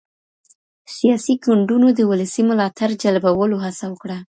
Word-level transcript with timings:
سياسي 0.95 1.33
ګوندونو 1.43 1.87
د 1.93 1.99
ولسي 2.09 2.41
ملاتړ 2.49 2.89
جلبولو 3.03 3.57
هڅه 3.65 3.85
وکړه. 3.91 4.17